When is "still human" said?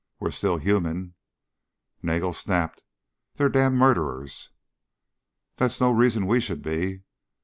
0.31-1.13